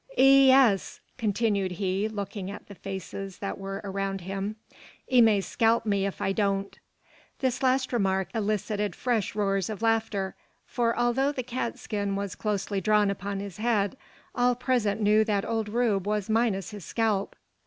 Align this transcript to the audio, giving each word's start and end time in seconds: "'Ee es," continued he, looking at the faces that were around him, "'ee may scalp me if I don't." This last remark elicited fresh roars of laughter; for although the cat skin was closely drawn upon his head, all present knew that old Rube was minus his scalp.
"'Ee 0.17 0.49
es," 0.51 0.99
continued 1.19 1.73
he, 1.73 2.07
looking 2.09 2.49
at 2.49 2.65
the 2.67 2.73
faces 2.73 3.37
that 3.37 3.59
were 3.59 3.79
around 3.83 4.21
him, 4.21 4.55
"'ee 5.13 5.21
may 5.21 5.39
scalp 5.39 5.85
me 5.85 6.07
if 6.07 6.19
I 6.23 6.31
don't." 6.31 6.79
This 7.37 7.61
last 7.61 7.93
remark 7.93 8.29
elicited 8.33 8.95
fresh 8.95 9.35
roars 9.35 9.69
of 9.69 9.83
laughter; 9.83 10.35
for 10.65 10.97
although 10.97 11.31
the 11.31 11.43
cat 11.43 11.77
skin 11.77 12.15
was 12.15 12.33
closely 12.33 12.81
drawn 12.81 13.11
upon 13.11 13.41
his 13.41 13.57
head, 13.57 13.95
all 14.33 14.55
present 14.55 14.99
knew 15.01 15.23
that 15.23 15.45
old 15.45 15.69
Rube 15.69 16.07
was 16.07 16.31
minus 16.31 16.71
his 16.71 16.83
scalp. 16.83 17.35